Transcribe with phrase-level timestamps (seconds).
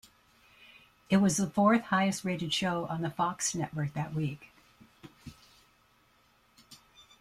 [1.11, 4.51] It was the fourth-highest-rated show on the Fox Network that week.